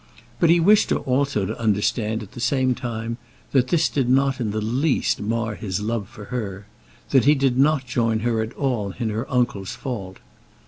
[0.39, 3.17] But he wished her also to understand at the same time
[3.51, 6.65] that this did not in the least mar his love for her;
[7.11, 10.17] that he did not join her at all in her uncle's fault.